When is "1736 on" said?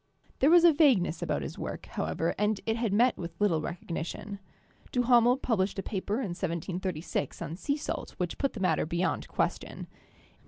6.29-7.55